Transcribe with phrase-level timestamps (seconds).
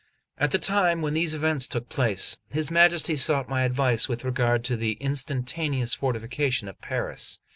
[0.39, 4.63] At the time when these events took place, his Majesty sought my advice with regard
[4.63, 7.39] to the instantaneous fortification of Paris.